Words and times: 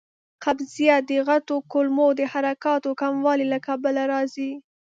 قبضیت 0.43 1.01
د 1.09 1.11
غټو 1.27 1.55
کولمو 1.71 2.07
د 2.19 2.21
حرکاتو 2.33 2.89
کموالي 3.01 3.45
له 3.53 3.59
کبله 3.67 4.01
راځي. 4.13 4.51